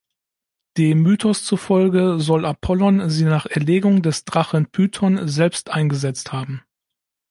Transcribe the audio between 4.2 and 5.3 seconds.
Drachen Python